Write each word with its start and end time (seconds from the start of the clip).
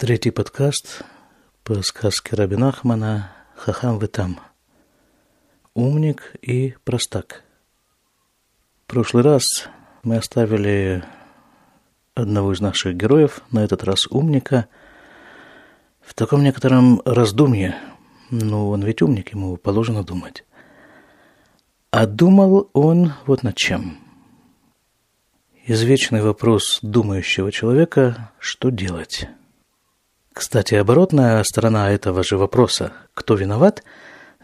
Третий 0.00 0.30
подкаст 0.30 1.02
по 1.62 1.82
сказке 1.82 2.34
Рабина 2.34 2.70
Ахмана 2.70 3.32
«Хахам 3.54 3.98
вы 3.98 4.06
там». 4.06 4.40
Умник 5.74 6.36
и 6.40 6.74
простак. 6.84 7.44
В 8.84 8.86
прошлый 8.86 9.22
раз 9.22 9.44
мы 10.02 10.16
оставили 10.16 11.04
одного 12.14 12.54
из 12.54 12.62
наших 12.62 12.96
героев, 12.96 13.42
на 13.50 13.62
этот 13.62 13.84
раз 13.84 14.06
умника, 14.06 14.68
в 16.00 16.14
таком 16.14 16.42
некотором 16.44 17.02
раздумье. 17.04 17.76
Ну, 18.30 18.70
он 18.70 18.82
ведь 18.82 19.02
умник, 19.02 19.34
ему 19.34 19.58
положено 19.58 20.02
думать. 20.02 20.46
А 21.90 22.06
думал 22.06 22.70
он 22.72 23.12
вот 23.26 23.42
над 23.42 23.54
чем. 23.54 23.98
Извечный 25.66 26.22
вопрос 26.22 26.78
думающего 26.80 27.52
человека– 27.52 28.32
что 28.38 28.70
делать? 28.70 29.28
Кстати, 30.32 30.74
оборотная 30.74 31.42
сторона 31.44 31.90
этого 31.90 32.22
же 32.22 32.36
вопроса 32.36 32.92
«кто 33.14 33.34
виноват?» 33.34 33.82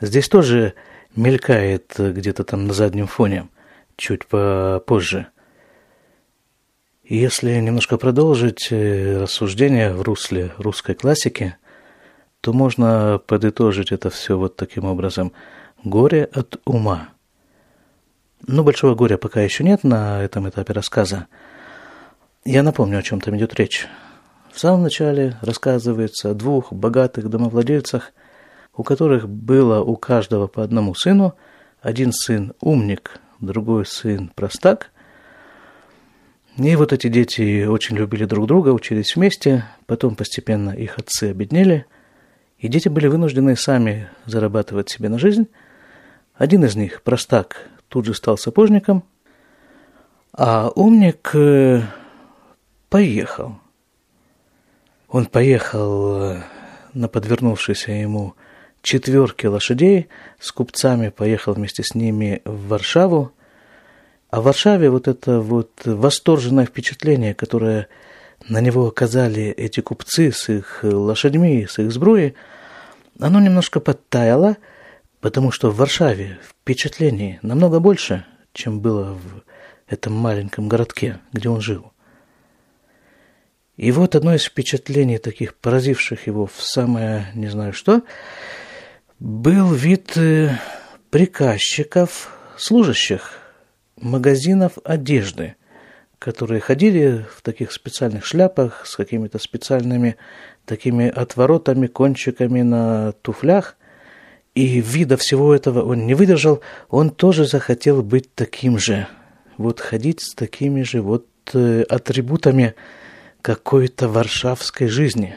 здесь 0.00 0.28
тоже 0.28 0.74
мелькает 1.14 1.94
где-то 1.96 2.44
там 2.44 2.66
на 2.66 2.74
заднем 2.74 3.06
фоне, 3.06 3.48
чуть 3.96 4.26
попозже. 4.26 5.28
Если 7.04 7.54
немножко 7.60 7.98
продолжить 7.98 8.68
э, 8.70 9.18
рассуждение 9.22 9.92
в 9.92 10.02
русле 10.02 10.52
русской 10.58 10.96
классики, 10.96 11.56
то 12.40 12.52
можно 12.52 13.20
подытожить 13.24 13.92
это 13.92 14.10
все 14.10 14.36
вот 14.36 14.56
таким 14.56 14.86
образом. 14.86 15.32
Горе 15.84 16.24
от 16.24 16.60
ума. 16.64 17.10
Ну, 18.48 18.64
большого 18.64 18.96
горя 18.96 19.18
пока 19.18 19.40
еще 19.40 19.62
нет 19.62 19.84
на 19.84 20.20
этом 20.22 20.48
этапе 20.48 20.72
рассказа. 20.72 21.28
Я 22.44 22.64
напомню, 22.64 22.98
о 22.98 23.02
чем 23.02 23.20
там 23.20 23.36
идет 23.36 23.54
речь. 23.54 23.86
В 24.56 24.58
самом 24.58 24.84
начале 24.84 25.36
рассказывается 25.42 26.30
о 26.30 26.34
двух 26.34 26.72
богатых 26.72 27.28
домовладельцах, 27.28 28.14
у 28.74 28.84
которых 28.84 29.28
было 29.28 29.82
у 29.82 29.96
каждого 29.96 30.46
по 30.46 30.62
одному 30.62 30.94
сыну. 30.94 31.34
Один 31.82 32.10
сын 32.10 32.54
умник, 32.62 33.20
другой 33.38 33.84
сын 33.84 34.32
простак. 34.34 34.92
И 36.56 36.74
вот 36.74 36.94
эти 36.94 37.08
дети 37.08 37.66
очень 37.66 37.98
любили 37.98 38.24
друг 38.24 38.46
друга, 38.46 38.70
учились 38.70 39.14
вместе, 39.14 39.66
потом 39.84 40.14
постепенно 40.16 40.70
их 40.70 40.96
отцы 40.96 41.32
обеднели, 41.32 41.84
и 42.56 42.68
дети 42.68 42.88
были 42.88 43.08
вынуждены 43.08 43.56
сами 43.56 44.08
зарабатывать 44.24 44.88
себе 44.88 45.10
на 45.10 45.18
жизнь. 45.18 45.48
Один 46.34 46.64
из 46.64 46.76
них, 46.76 47.02
простак, 47.02 47.68
тут 47.88 48.06
же 48.06 48.14
стал 48.14 48.38
сапожником, 48.38 49.04
а 50.32 50.70
умник 50.74 51.32
э, 51.34 51.82
поехал– 52.88 53.58
он 55.08 55.26
поехал 55.26 56.22
э, 56.22 56.42
на 56.94 57.08
подвернувшейся 57.08 57.92
ему 57.92 58.34
четверке 58.82 59.48
лошадей, 59.48 60.08
с 60.38 60.52
купцами 60.52 61.08
поехал 61.08 61.54
вместе 61.54 61.82
с 61.82 61.94
ними 61.94 62.42
в 62.44 62.68
Варшаву. 62.68 63.32
А 64.30 64.40
в 64.40 64.44
Варшаве 64.44 64.90
вот 64.90 65.08
это 65.08 65.40
вот 65.40 65.70
восторженное 65.84 66.66
впечатление, 66.66 67.34
которое 67.34 67.88
на 68.48 68.60
него 68.60 68.86
оказали 68.86 69.44
эти 69.44 69.80
купцы 69.80 70.30
с 70.30 70.48
их 70.48 70.80
лошадьми, 70.82 71.66
с 71.68 71.78
их 71.78 71.90
сбруей, 71.90 72.34
оно 73.18 73.40
немножко 73.40 73.80
подтаяло, 73.80 74.56
потому 75.20 75.50
что 75.50 75.70
в 75.70 75.76
Варшаве 75.76 76.38
впечатлений 76.48 77.38
намного 77.42 77.80
больше, 77.80 78.24
чем 78.52 78.80
было 78.80 79.14
в 79.14 79.42
этом 79.88 80.12
маленьком 80.12 80.68
городке, 80.68 81.18
где 81.32 81.48
он 81.48 81.60
жил. 81.60 81.92
И 83.76 83.92
вот 83.92 84.14
одно 84.14 84.34
из 84.34 84.44
впечатлений, 84.44 85.18
таких 85.18 85.54
поразивших 85.54 86.26
его 86.26 86.46
в 86.46 86.62
самое 86.62 87.26
не 87.34 87.48
знаю 87.48 87.74
что, 87.74 88.02
был 89.20 89.72
вид 89.72 90.16
э, 90.16 90.58
приказчиков, 91.10 92.30
служащих 92.56 93.32
магазинов 94.00 94.78
одежды, 94.82 95.56
которые 96.18 96.60
ходили 96.60 97.26
в 97.30 97.42
таких 97.42 97.70
специальных 97.70 98.24
шляпах 98.24 98.86
с 98.86 98.96
какими-то 98.96 99.38
специальными 99.38 100.16
такими 100.64 101.08
отворотами, 101.08 101.86
кончиками 101.86 102.62
на 102.62 103.12
туфлях. 103.12 103.76
И 104.54 104.80
вида 104.80 105.18
всего 105.18 105.54
этого 105.54 105.82
он 105.82 106.06
не 106.06 106.14
выдержал, 106.14 106.62
он 106.88 107.10
тоже 107.10 107.44
захотел 107.44 108.02
быть 108.02 108.34
таким 108.34 108.78
же. 108.78 109.06
Вот 109.58 109.80
ходить 109.80 110.22
с 110.22 110.34
такими 110.34 110.80
же 110.80 111.02
вот 111.02 111.26
э, 111.52 111.82
атрибутами– 111.90 112.74
какой-то 113.46 114.08
варшавской 114.08 114.88
жизни. 114.88 115.36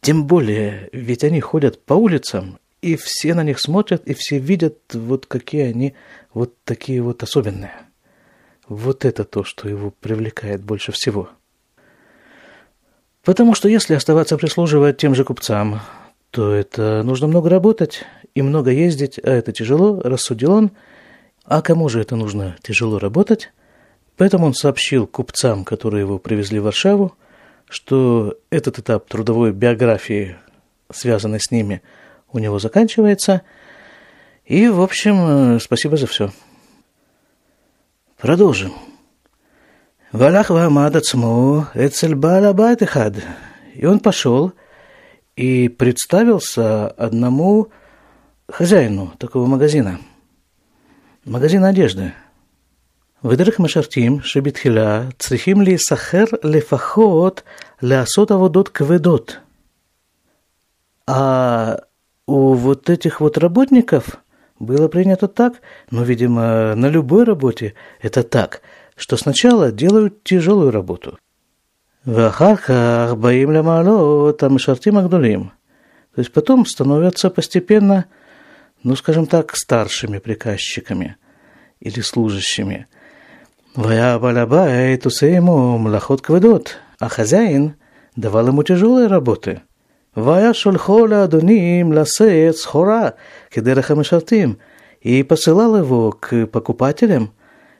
Тем 0.00 0.26
более, 0.26 0.88
ведь 0.92 1.22
они 1.22 1.40
ходят 1.40 1.80
по 1.84 1.94
улицам, 1.94 2.58
и 2.80 2.96
все 2.96 3.34
на 3.34 3.44
них 3.44 3.60
смотрят, 3.60 4.02
и 4.08 4.14
все 4.14 4.38
видят, 4.40 4.78
вот 4.92 5.26
какие 5.26 5.62
они 5.62 5.94
вот 6.34 6.56
такие 6.64 7.00
вот 7.00 7.22
особенные. 7.22 7.70
Вот 8.66 9.04
это 9.04 9.22
то, 9.22 9.44
что 9.44 9.68
его 9.68 9.92
привлекает 9.92 10.64
больше 10.64 10.90
всего. 10.90 11.28
Потому 13.22 13.54
что 13.54 13.68
если 13.68 13.94
оставаться 13.94 14.36
прислуживать 14.36 14.96
тем 14.96 15.14
же 15.14 15.22
купцам, 15.22 15.82
то 16.32 16.52
это 16.52 17.04
нужно 17.04 17.28
много 17.28 17.48
работать 17.48 18.02
и 18.34 18.42
много 18.42 18.72
ездить, 18.72 19.20
а 19.22 19.30
это 19.30 19.52
тяжело, 19.52 20.00
рассудил 20.00 20.50
он. 20.50 20.72
А 21.44 21.62
кому 21.62 21.88
же 21.88 22.00
это 22.00 22.16
нужно 22.16 22.56
тяжело 22.60 22.98
работать? 22.98 23.52
Поэтому 24.16 24.46
он 24.46 24.54
сообщил 24.54 25.06
купцам, 25.06 25.64
которые 25.64 26.02
его 26.02 26.18
привезли 26.18 26.58
в 26.58 26.64
Варшаву, 26.64 27.14
что 27.68 28.36
этот 28.50 28.78
этап 28.78 29.08
трудовой 29.08 29.52
биографии, 29.52 30.36
связанный 30.92 31.40
с 31.40 31.50
ними, 31.50 31.82
у 32.30 32.38
него 32.38 32.58
заканчивается. 32.58 33.42
И, 34.44 34.68
в 34.68 34.80
общем, 34.82 35.58
спасибо 35.60 35.96
за 35.96 36.06
все. 36.06 36.30
Продолжим. 38.18 38.72
Валах 40.12 40.50
Вамад 40.50 40.94
Ацму 40.94 41.66
Эцель 41.74 42.14
Баалабайт 42.14 42.82
Эхад. 42.82 43.16
И 43.74 43.86
он 43.86 43.98
пошел 44.00 44.52
и 45.36 45.68
представился 45.68 46.88
одному 46.88 47.68
хозяину 48.46 49.14
такого 49.18 49.46
магазина. 49.46 49.98
Магазин 51.24 51.64
одежды– 51.64 52.12
ודרך 53.23 53.59
משרתים 53.59 54.21
שבתחילה 54.21 55.03
צריכים 55.19 55.61
להיסחר 55.61 56.23
לפחות 56.43 57.41
לעשות 57.81 58.31
עבודות 58.31 58.69
כבדות. 58.69 59.37
А 61.09 61.79
у 62.27 62.53
вот 62.53 62.89
этих 62.89 63.21
вот 63.21 63.37
работников 63.37 64.17
было 64.59 64.89
принято 64.89 65.27
так, 65.29 65.61
ну, 65.89 66.03
видимо, 66.03 66.75
на 66.75 66.87
любой 66.87 67.23
работе 67.23 67.75
это 68.01 68.23
так, 68.23 68.61
что 68.97 69.15
сначала 69.15 69.71
делают 69.71 70.23
тяжелую 70.23 70.71
работу. 70.71 71.17
ואחר 72.05 72.55
כך 72.55 73.13
באים 73.19 73.51
למעלות 73.51 74.43
המשרתים 74.43 74.97
הגדולים. 74.97 75.49
То 76.15 76.21
есть 76.21 76.33
потом 76.33 76.65
становятся 76.65 77.29
постепенно, 77.29 78.05
ну, 78.83 78.95
скажем 78.95 79.27
так, 79.27 79.55
старшими 79.55 80.17
приказчиками 80.17 81.15
или 81.79 82.01
служащими – 82.01 82.97
והיה 83.77 84.17
בעל 84.17 84.37
הבית 84.37 85.05
עושה 85.05 85.37
עמו 85.37 85.79
מלאכות 85.79 86.21
כבדות. 86.21 86.75
החזיין 87.01 87.69
давал 88.17 88.47
ему 88.47 88.63
тяжелые 88.63 89.07
работы. 89.07 89.59
והיה 90.17 90.53
שולחו 90.53 91.07
לאדונים 91.07 91.93
לשאת 91.93 92.55
סחורה 92.55 93.09
כדרך 93.51 93.91
המשרתים, 93.91 94.55
и 95.01 95.23
посылал 95.23 95.77
его 95.77 96.11
к 96.11 96.47
покупателям 96.47 97.31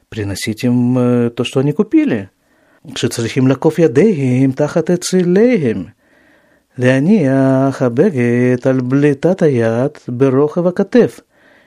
приносить 0.08 0.62
им 0.62 1.30
то, 1.34 1.44
что 1.44 1.60
они 1.60 1.72
купили. 1.72 2.28
כשצריכים 2.94 3.46
לעקוף 3.46 3.78
ידיהם 3.78 4.52
תחת 4.52 4.90
אציליהם, 4.90 5.84
להניח 6.78 7.82
הבגד 7.82 8.56
על 8.64 8.80
בליטת 8.80 9.42
היד 9.42 9.90
ברוחב 10.08 10.66
הכתף. 10.66 11.20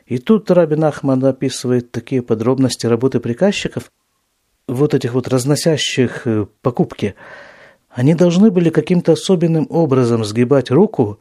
И 0.07 0.17
тут 0.17 0.51
Рабин 0.51 0.83
Ахман 0.83 1.23
описывает 1.23 1.91
такие 1.91 2.21
подробности 2.21 2.85
работы 2.85 3.19
приказчиков – 3.19 4.01
вот 4.68 4.94
этих 4.94 5.14
вот 5.14 5.28
разносящих 5.28 6.26
э, 6.26 6.46
покупки, 6.62 7.14
они 7.90 8.14
должны 8.14 8.50
были 8.50 8.70
каким-то 8.70 9.12
особенным 9.12 9.66
образом 9.70 10.24
сгибать 10.24 10.70
руку 10.70 11.18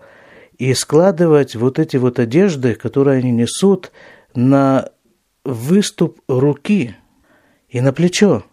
и 0.57 0.73
складывать 0.73 1.55
вот 1.55 1.79
эти 1.79 1.97
вот 1.97 2.19
одежды, 2.19 2.75
которые 2.75 3.19
они 3.19 3.31
несут, 3.31 3.91
на 4.33 4.89
выступ 5.43 6.19
руки 6.27 6.95
и 7.69 7.81
на 7.81 7.93
плечо. 7.93 8.43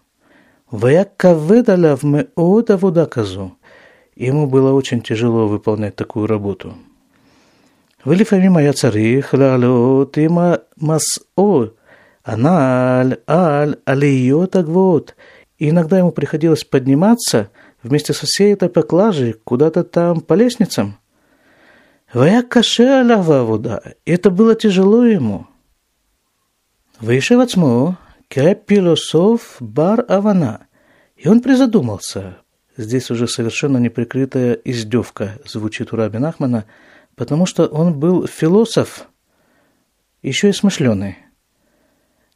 Ваякаведалав 0.70 2.02
мы 2.02 2.28
одаказу. 2.36 3.56
Ему 4.14 4.46
было 4.46 4.72
очень 4.72 5.00
тяжело 5.00 5.48
выполнять 5.48 5.96
такую 5.96 6.26
работу. 6.26 6.74
Вылифами 8.04 8.48
моя 8.48 8.72
царих 8.72 9.32
лалот 9.32 10.18
има 10.18 10.60
о 11.36 11.68
Аналь, 12.22 13.18
аль, 13.28 13.76
алиот 13.84 14.56
агвот. 14.56 15.16
И 15.58 15.70
иногда 15.70 15.98
ему 15.98 16.12
приходилось 16.12 16.64
подниматься 16.64 17.50
вместе 17.82 18.12
со 18.12 18.26
всей 18.26 18.52
этой 18.52 18.68
поклажей 18.68 19.32
куда-то 19.32 19.84
там 19.84 20.20
по 20.20 20.34
лестницам. 20.34 20.98
Ваякаше 22.12 23.04
вода. 23.04 23.82
Это 24.04 24.30
было 24.30 24.54
тяжело 24.54 25.04
ему. 25.04 25.46
Выше 27.00 27.36
вацму, 27.36 27.96
кепилосов 28.28 29.56
бар 29.60 30.04
авана. 30.08 30.66
И 31.16 31.28
он 31.28 31.40
призадумался. 31.40 32.38
Здесь 32.76 33.10
уже 33.10 33.28
совершенно 33.28 33.78
неприкрытая 33.78 34.54
издевка 34.54 35.38
звучит 35.44 35.92
у 35.92 35.96
Раби 35.96 36.18
Нахмана, 36.18 36.64
потому 37.16 37.46
что 37.46 37.66
он 37.66 37.98
был 37.98 38.26
философ, 38.26 39.08
еще 40.22 40.48
и 40.48 40.52
смышленый. 40.52 41.18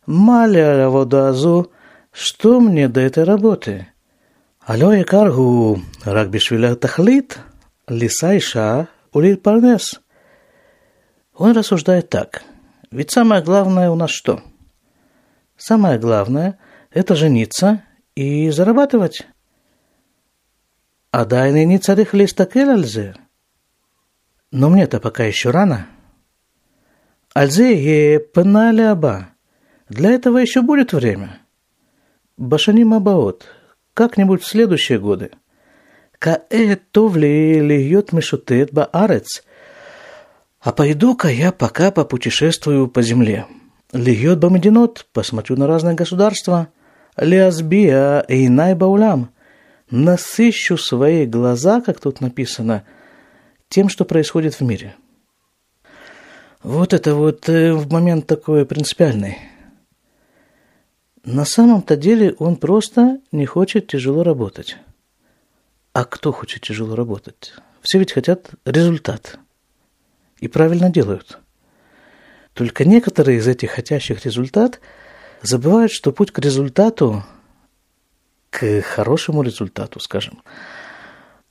Маля 0.07 0.89
водазу, 0.89 1.73
что 2.13 2.61
мне 2.61 2.89
до 2.89 3.01
этой 3.01 3.25
работы? 3.25 3.89
Алло, 4.61 4.93
якаргу, 4.93 5.81
рак 6.05 6.31
бишвиля 6.31 6.77
тахлит, 6.77 7.39
лиса 7.89 8.37
иша, 8.39 8.89
улиль 9.13 9.37
парнес. 9.37 10.01
Он 11.35 11.53
рассуждает 11.57 12.09
так. 12.09 12.43
Ведь 12.93 13.11
самое 13.11 13.43
главное 13.43 13.91
у 13.91 13.97
нас 13.97 14.11
что? 14.11 14.43
Самое 15.57 15.99
главное– 15.99 16.59
это 16.91 17.17
жениться 17.17 17.83
и 18.15 18.51
зарабатывать. 18.51 19.27
А 21.11 21.25
дайны 21.25 21.65
не 21.65 21.79
царих 21.79 22.15
листакель 22.15 22.71
альзе. 22.71 23.17
Но 24.53 24.71
мне-то 24.71 25.01
пока 25.01 25.25
еще 25.25 25.51
рано. 25.51 25.89
Альзе 27.35 27.75
е 27.75 28.21
пенали 28.21 28.83
аба. 28.83 29.36
Для 29.89 30.11
этого 30.11 30.39
еще 30.39 30.63
будет 30.63 30.93
время. 30.93 31.39
Башаним 32.37 32.95
Абаот. 32.95 33.47
Как-нибудь 33.95 34.43
в 34.43 34.47
следующие 34.47 34.99
годы. 34.99 35.31
Каэ 36.19 36.77
товли 36.91 37.61
льет 37.61 38.13
мешутет 38.13 38.73
баарец. 38.73 39.45
А 40.61 40.73
пойду-ка 40.73 41.29
я 41.29 41.53
пока 41.53 41.91
попутешествую 41.91 42.89
по 42.89 43.03
земле. 43.03 43.47
Льет 43.93 44.41
бамединот, 44.41 45.07
посмотрю 45.13 45.57
на 45.57 45.67
разные 45.67 45.95
государства. 45.95 46.69
Лиазбия 47.17 48.21
и 48.21 48.49
найбаулям. 48.49 49.31
Насыщу 49.91 50.77
свои 50.77 51.27
глаза, 51.27 51.81
как 51.81 52.01
тут 52.01 52.21
написано, 52.21 52.83
тем, 53.69 53.89
что 53.89 54.05
происходит 54.05 54.55
в 54.55 54.63
мире. 54.63 54.97
Вот 56.65 56.93
это 56.93 57.15
вот 57.15 57.49
э, 57.49 57.73
в 57.73 57.93
момент 57.93 58.27
такой 58.27 58.67
принципиальный. 58.67 59.39
На 61.27 61.45
самом-то 61.45 61.97
деле 61.97 62.37
он 62.39 62.55
просто 62.55 63.19
не 63.33 63.47
хочет 63.47 63.89
тяжело 63.89 64.23
работать. 64.23 64.77
А 65.93 66.05
кто 66.05 66.31
хочет 66.31 66.63
тяжело 66.63 66.95
работать? 66.95 67.53
Все 67.83 67.99
ведь 67.99 68.13
хотят 68.13 68.51
результат. 68.65 69.41
И 70.39 70.47
правильно 70.47 70.89
делают. 70.89 71.41
Только 72.53 72.85
некоторые 72.85 73.39
из 73.39 73.49
этих 73.49 73.73
хотящих 73.73 74.25
результат 74.25 74.79
забывают, 75.43 75.91
что 75.91 76.13
путь 76.13 76.31
к 76.31 76.39
результату, 76.39 77.25
к 78.51 78.83
хорошему 78.83 79.43
результату, 79.43 79.99
скажем, 79.99 80.45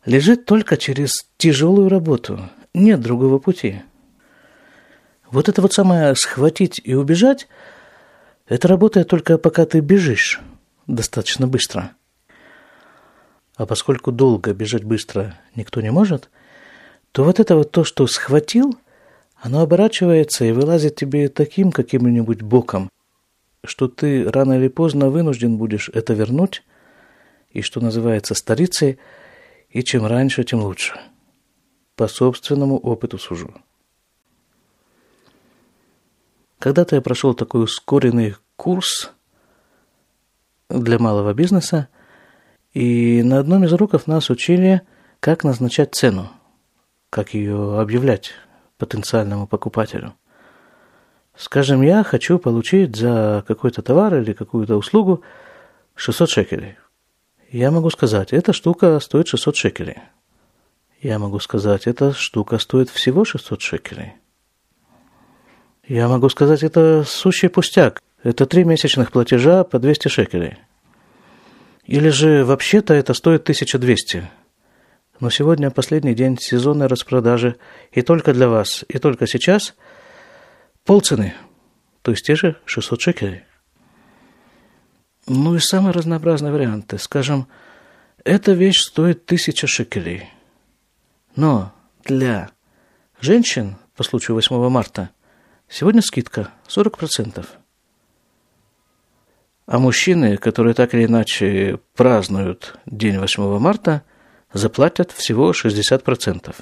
лежит 0.06 0.46
только 0.46 0.78
через 0.78 1.28
тяжелую 1.36 1.90
работу. 1.90 2.50
Нет 2.74 3.02
другого 3.02 3.40
пути. 3.40 3.82
Вот 5.30 5.50
это 5.50 5.62
вот 5.62 5.74
самое 5.74 6.16
«схватить 6.16 6.80
и 6.82 6.94
убежать»– 6.94 7.50
это 8.48 8.68
работает 8.68 9.08
только 9.08 9.38
пока 9.38 9.66
ты 9.66 9.80
бежишь 9.80 10.40
достаточно 10.88 11.48
быстро. 11.48 11.92
А 13.56 13.66
поскольку 13.66 14.12
долго 14.12 14.54
бежать 14.54 14.84
быстро 14.84 15.40
никто 15.56 15.82
не 15.82 15.92
может, 15.92 16.30
то 17.12 17.24
вот 17.24 17.40
это 17.40 17.56
вот 17.56 17.72
то, 17.72 17.84
что 17.84 18.06
схватил, 18.08 18.78
оно 19.36 19.62
оборачивается 19.62 20.46
и 20.46 20.52
вылазит 20.52 20.96
тебе 20.96 21.30
таким 21.30 21.72
каким-нибудь 21.72 22.42
боком, 22.42 22.90
что 23.64 23.88
ты 23.88 24.30
рано 24.30 24.54
или 24.54 24.68
поздно 24.68 25.10
вынужден 25.10 25.58
будешь 25.58 25.90
это 25.90 26.14
вернуть, 26.14 26.64
и 27.52 27.62
что 27.62 27.80
называется 27.80 28.36
старицей, 28.36 29.00
и 29.70 29.84
чем 29.84 30.06
раньше, 30.06 30.44
тем 30.44 30.62
лучше. 30.62 31.00
По 31.96 32.08
собственному 32.08 32.78
опыту 32.78 33.18
сужу. 33.18 33.54
Когда-то 36.60 36.96
я 36.96 37.02
прошел 37.02 37.34
такой 37.34 37.64
ускоренный 37.64 38.36
курс 38.56 39.12
для 40.70 41.00
малого 41.00 41.34
бизнеса, 41.34 41.90
и 42.74 43.24
на 43.24 43.40
одном 43.40 43.64
из 43.64 43.74
уроков 43.74 44.08
нас 44.08 44.30
учили, 44.30 44.82
как 45.20 45.44
назначать 45.44 45.96
цену, 45.96 46.30
как 47.10 47.34
ее 47.34 47.80
объявлять 47.80 48.32
потенциальному 48.78 49.48
покупателю. 49.48 50.16
Скажем, 51.36 51.82
я 51.82 52.04
хочу 52.04 52.40
получить 52.40 52.96
за 52.96 53.44
какой-то 53.48 53.82
товар 53.82 54.16
или 54.16 54.34
какую-то 54.34 54.78
услугу 54.78 55.22
600 55.96 56.30
шекелей. 56.30 56.78
Я 57.52 57.72
могу 57.72 57.90
сказать, 57.90 58.34
эта 58.34 58.54
штука 58.54 59.00
стоит 59.00 59.28
600 59.28 59.56
шекелей. 59.56 59.98
Я 61.02 61.20
могу 61.20 61.40
сказать, 61.40 61.88
эта 61.88 62.14
штука 62.14 62.58
стоит 62.58 62.90
всего 62.90 63.26
600 63.26 63.62
шекелей. 63.62 64.14
Я 65.88 66.08
могу 66.08 66.30
сказать, 66.30 66.64
это 66.64 67.04
сущий 67.06 67.50
пустяк. 67.50 68.02
Это 68.24 68.48
три 68.48 68.64
месячных 68.64 69.12
платежа 69.12 69.64
по 69.64 69.78
200 69.78 70.08
шекелей. 70.08 70.58
Или 71.86 72.10
же 72.10 72.44
вообще-то 72.44 72.96
это 72.96 73.14
стоит 73.14 73.44
1200. 73.44 74.28
Но 75.20 75.30
сегодня 75.30 75.70
последний 75.70 76.16
день 76.16 76.40
сезонной 76.40 76.88
распродажи, 76.88 77.58
и 77.92 78.02
только 78.02 78.34
для 78.34 78.50
вас, 78.50 78.84
и 78.88 78.98
только 78.98 79.28
сейчас 79.28 79.76
полцены, 80.84 81.36
то 82.02 82.12
есть 82.12 82.26
те 82.26 82.36
же 82.36 82.58
600 82.66 83.02
шекелей. 83.02 83.44
Ну 85.28 85.56
и 85.56 85.60
самые 85.60 85.94
разнообразные 85.94 86.52
варианты. 86.52 86.98
Скажем, 86.98 87.48
эта 88.24 88.54
вещь 88.54 88.82
стоит 88.82 89.24
1000 89.26 89.68
шекелей. 89.68 90.30
Но 91.36 91.72
для 92.04 92.50
женщин 93.22 93.78
по 93.96 94.04
случаю 94.04 94.36
8 94.36 94.70
марта 94.70 95.12
Сегодня 95.68 96.02
скидка 96.02 96.52
40%. 96.68 97.46
А 99.66 99.80
мужчины, 99.80 100.38
которые 100.38 100.76
так 100.76 100.94
или 100.94 101.06
иначе 101.06 101.80
празднуют 101.96 102.78
день 102.86 103.18
8 103.18 103.58
марта, 103.58 104.04
заплатят 104.54 105.12
всего 105.12 105.52
60%. 105.52 106.56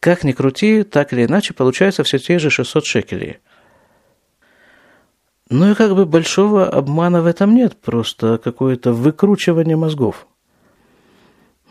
Как 0.00 0.24
ни 0.24 0.32
крути, 0.32 0.84
так 0.84 1.12
или 1.12 1.26
иначе 1.26 1.52
получается 1.54 2.02
все 2.02 2.18
те 2.18 2.38
же 2.38 2.50
600 2.50 2.86
шекелей. 2.86 3.38
Ну 5.50 5.70
и 5.70 5.74
как 5.74 5.94
бы 5.94 6.06
большого 6.06 6.66
обмана 6.66 7.20
в 7.20 7.26
этом 7.26 7.54
нет, 7.54 7.76
просто 7.76 8.38
какое-то 8.38 8.94
выкручивание 8.94 9.76
мозгов. 9.76 10.26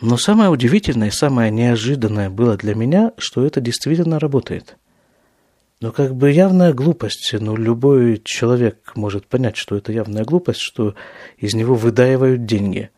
Но 0.02 0.18
самое 0.18 0.52
удивительное 0.52 1.08
и 1.08 1.12
самое 1.12 1.50
неожиданное 1.50 2.30
было 2.30 2.58
для 2.58 2.76
меня, 2.76 3.14
что 3.18 3.44
это 3.44 3.60
действительно 3.60 4.20
работает– 4.20 4.78
но 5.84 5.92
как 5.92 6.16
бы 6.16 6.32
явная 6.32 6.72
глупость, 6.72 7.34
но 7.42 7.58
любой 7.58 8.22
человек 8.24 8.94
может 8.96 9.28
понять, 9.28 9.58
что 9.58 9.76
это 9.76 9.92
явная 9.92 10.24
глупость, 10.24 10.62
что 10.62 10.96
из 11.38 11.56
него 11.56 11.76
выдаивают 11.76 12.46
деньги. 12.46 12.90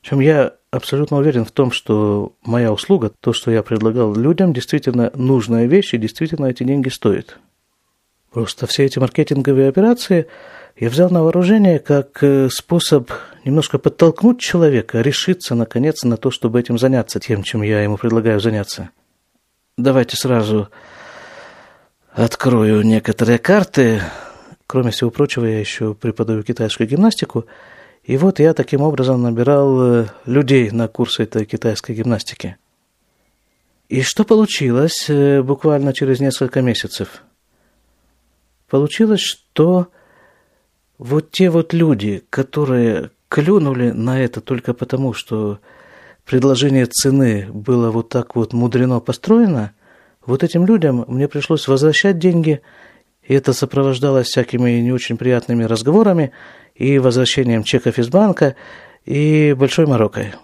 Причем 0.00 0.20
я 0.20 0.54
абсолютно 0.70 1.18
уверен 1.18 1.44
в 1.44 1.50
том, 1.50 1.72
что 1.72 2.32
моя 2.42 2.72
услуга, 2.72 3.12
то, 3.20 3.34
что 3.34 3.50
я 3.50 3.62
предлагал 3.62 4.14
людям, 4.14 4.54
действительно 4.54 5.12
нужная 5.14 5.66
вещь 5.66 5.92
и 5.92 5.98
действительно 5.98 6.46
эти 6.46 6.64
деньги 6.64 6.88
стоят. 6.88 7.38
Просто 8.32 8.66
все 8.66 8.86
эти 8.86 8.98
маркетинговые 8.98 9.68
операции 9.68 10.28
я 10.74 10.88
взял 10.88 11.10
на 11.10 11.22
вооружение 11.22 11.80
как 11.80 12.22
э, 12.22 12.48
способ 12.48 13.10
немножко 13.44 13.78
подтолкнуть 13.78 14.40
человека, 14.40 15.02
решиться 15.02 15.54
наконец 15.54 16.02
на 16.02 16.16
то, 16.16 16.30
чтобы 16.30 16.58
этим 16.58 16.78
заняться, 16.78 17.20
тем, 17.20 17.42
чем 17.42 17.60
я 17.60 17.82
ему 17.82 17.98
предлагаю 17.98 18.40
заняться. 18.40 18.88
Давайте 19.76 20.16
сразу 20.16 20.70
открою 22.16 22.82
некоторые 22.82 23.38
карты. 23.38 24.00
Кроме 24.66 24.90
всего 24.90 25.10
прочего, 25.10 25.44
я 25.44 25.60
еще 25.60 25.94
преподаю 25.94 26.42
китайскую 26.42 26.88
гимнастику. 26.88 27.44
И 28.04 28.16
вот 28.16 28.38
я 28.38 28.54
таким 28.54 28.80
образом 28.80 29.22
набирал 29.22 29.82
э, 29.82 30.06
людей 30.24 30.70
на 30.70 30.88
курсы 30.88 31.24
этой 31.24 31.44
китайской 31.44 31.94
гимнастики. 31.94 32.56
И 33.88 34.00
что 34.02 34.24
получилось 34.24 35.06
э, 35.08 35.42
буквально 35.42 35.92
через 35.92 36.18
несколько 36.20 36.62
месяцев? 36.62 37.22
Получилось, 38.70 39.20
что 39.20 39.88
вот 40.98 41.30
те 41.30 41.50
вот 41.50 41.74
люди, 41.74 42.24
которые 42.30 43.10
клюнули 43.28 43.90
на 43.90 44.20
это 44.20 44.40
только 44.40 44.72
потому, 44.72 45.12
что 45.12 45.60
предложение 46.24 46.86
цены 46.86 47.46
было 47.52 47.90
вот 47.90 48.08
так 48.08 48.36
вот 48.36 48.54
мудрено 48.54 49.00
построено– 49.00 49.72
вот 50.26 50.42
этим 50.42 50.66
людям 50.66 51.04
мне 51.08 51.28
пришлось 51.28 51.68
возвращать 51.68 52.18
деньги, 52.18 52.60
и 53.22 53.34
это 53.34 53.52
сопровождалось 53.52 54.26
всякими 54.28 54.70
не 54.80 54.92
очень 54.92 55.16
приятными 55.16 55.64
разговорами 55.64 56.32
и 56.74 56.98
возвращением 56.98 57.62
чеков 57.62 57.98
из 57.98 58.08
банка, 58.08 58.56
и 59.04 59.54
Большой 59.56 59.86
Мароккой. 59.86 60.34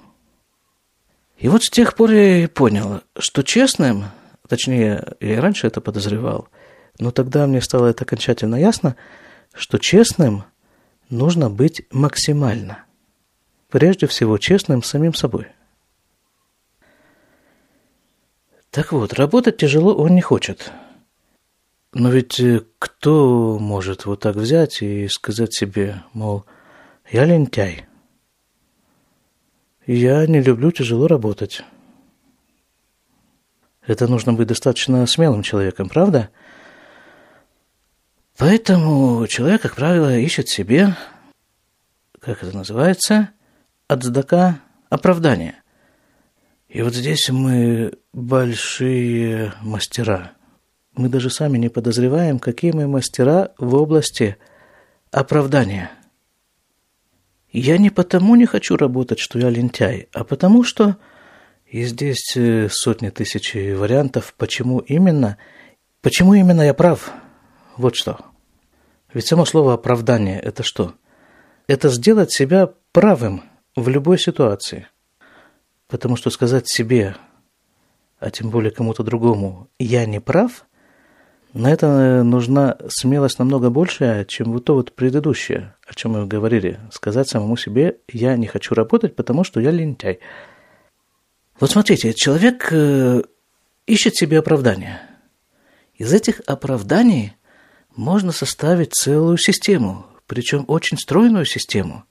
И 1.38 1.48
вот 1.48 1.64
с 1.64 1.70
тех 1.70 1.96
пор 1.96 2.12
я 2.12 2.44
и 2.44 2.46
понял, 2.46 3.00
что 3.18 3.42
честным, 3.42 4.04
точнее, 4.48 5.14
я 5.20 5.34
и 5.34 5.36
раньше 5.36 5.66
это 5.66 5.80
подозревал, 5.80 6.48
но 7.00 7.10
тогда 7.10 7.46
мне 7.46 7.60
стало 7.60 7.88
это 7.88 8.04
окончательно 8.04 8.54
ясно, 8.54 8.94
что 9.52 9.78
честным 9.78 10.44
нужно 11.10 11.50
быть 11.50 11.82
максимально. 11.90 12.84
Прежде 13.68 14.06
всего, 14.06 14.38
честным 14.38 14.82
самим 14.82 15.14
собой. 15.14 15.48
Так 18.72 18.90
вот, 18.90 19.12
работать 19.12 19.58
тяжело 19.58 19.94
он 19.94 20.16
не 20.16 20.20
хочет. 20.20 20.72
Но 21.92 22.10
ведь 22.10 22.40
э, 22.40 22.62
кто 22.80 23.58
может 23.60 24.06
вот 24.06 24.18
так 24.18 24.34
взять 24.34 24.82
и 24.82 25.06
сказать 25.06 25.54
себе, 25.54 26.02
мол, 26.12 26.44
я 27.08 27.24
лентяй– 27.24 27.86
я 29.86 30.26
не 30.28 30.40
люблю 30.40 30.70
тяжело 30.70 31.08
работать. 31.08 31.62
Это 33.84 34.06
нужно 34.06 34.32
быть 34.32 34.46
достаточно 34.46 35.04
смелым 35.06 35.42
человеком, 35.42 35.88
правда? 35.88 36.30
Поэтому 38.36 39.26
человек, 39.26 39.62
как 39.62 39.74
правило, 39.74 40.16
ищет 40.16 40.48
себе, 40.48 40.96
как 42.20 42.44
это 42.44 42.56
называется, 42.56 43.30
отздака 43.88 44.60
оправдания. 44.88 45.61
И 46.72 46.82
вот 46.82 46.94
здесь 46.94 47.28
мы 47.30 47.92
большие 48.12 49.52
мастера. 49.62 50.32
Мы 50.94 51.08
даже 51.08 51.30
сами 51.30 51.58
не 51.58 51.68
подозреваем, 51.68 52.38
какие 52.38 52.72
мы 52.72 52.86
мастера 52.86 53.52
в 53.58 53.74
области 53.74 54.36
оправдания– 55.10 55.90
я 57.52 57.76
не 57.76 57.90
потому 57.90 58.34
не 58.34 58.46
хочу 58.46 58.76
работать, 58.76 59.18
что 59.18 59.38
я 59.38 59.50
лентяй, 59.50 60.08
а 60.12 60.24
потому 60.24 60.64
что... 60.64 60.96
И 61.66 61.84
здесь 61.84 62.36
э, 62.36 62.68
сотни 62.70 63.08
тысяч 63.08 63.54
вариантов, 63.54 64.34
почему 64.36 64.78
именно... 64.80 65.38
Почему 66.02 66.34
именно 66.34 66.62
я 66.62 66.74
прав? 66.74 67.12
Вот 67.76 67.94
что. 67.96 68.18
Ведь 69.14 69.26
само 69.26 69.44
слово 69.46 69.74
«оправдание»– 69.74 70.38
это 70.42 70.62
что? 70.62 70.94
Это 71.68 71.88
сделать 71.88 72.32
себя 72.32 72.70
правым 72.92 73.44
в 73.76 73.88
любой 73.88 74.18
ситуации. 74.18 74.88
Потому 75.88 76.16
что 76.16 76.30
сказать 76.30 76.68
себе, 76.68 77.16
а 78.18 78.30
тем 78.30 78.50
более 78.50 78.70
кому-то 78.70 79.02
другому, 79.02 79.68
«я 79.78 80.06
не 80.06 80.20
прав», 80.20 80.64
на 81.52 81.70
это 81.70 81.86
э, 81.86 82.22
нужна 82.22 82.78
смелость 82.88 83.38
намного 83.38 83.68
большая, 83.68 84.24
чем 84.24 84.52
вот 84.52 84.64
то 84.64 84.74
вот 84.74 84.92
предыдущее, 84.92 85.74
о 85.86 85.94
чем 85.94 86.12
мы 86.12 86.26
говорили. 86.26 86.80
Сказать 86.90 87.28
самому 87.28 87.56
себе, 87.56 87.98
я 88.10 88.36
не 88.36 88.46
хочу 88.46 88.74
работать, 88.74 89.14
потому 89.16 89.44
что 89.44 89.60
я 89.60 89.70
лентяй. 89.70 90.20
Вот 91.60 91.70
смотрите, 91.70 92.14
человек 92.14 92.68
э, 92.72 93.22
ищет 93.86 94.16
себе 94.16 94.38
оправдания. 94.38 95.02
Из 95.94 96.12
этих 96.12 96.40
оправданий 96.46 97.34
можно 97.94 98.32
составить 98.32 98.94
целую 98.94 99.36
систему, 99.36 100.06
причем 100.26 100.64
очень 100.68 100.96
стройную 100.96 101.44
систему. 101.44 102.04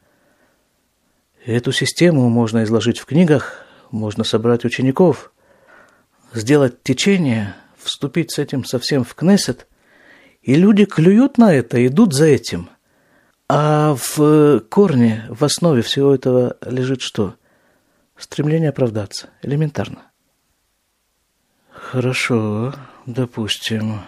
Эту 1.45 1.71
систему 1.71 2.29
можно 2.29 2.63
изложить 2.63 2.99
в 2.99 3.05
книгах, 3.05 3.65
можно 3.89 4.23
собрать 4.23 4.65
учеников, 4.65 5.31
сделать 6.33 6.83
течение– 6.83 7.55
вступить 7.83 8.31
с 8.31 8.39
этим 8.39 8.63
совсем 8.63 9.03
в 9.03 9.15
Кнессет, 9.15 9.67
и 10.41 10.55
люди 10.55 10.85
клюют 10.85 11.37
на 11.37 11.53
это, 11.53 11.85
идут 11.85 12.13
за 12.13 12.25
этим. 12.25 12.69
А 13.49 13.95
в 13.95 14.61
корне, 14.69 15.25
в 15.29 15.43
основе 15.43 15.81
всего 15.81 16.15
этого 16.15 16.57
лежит 16.65 17.01
что? 17.01 17.35
Стремление 18.17 18.69
оправдаться. 18.69 19.29
Элементарно. 19.41 20.03
Хорошо, 21.69 22.73
допустим. 23.05 24.01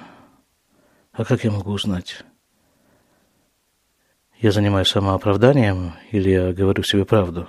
А 1.12 1.26
как 1.26 1.44
я 1.44 1.52
могу 1.52 1.72
узнать? 1.72 2.24
Я 4.44 4.52
занимаюсь 4.52 4.90
самооправданием 4.90 5.94
или 6.12 6.30
я 6.30 6.52
говорю 6.52 6.84
себе 6.84 7.06
правду? 7.06 7.48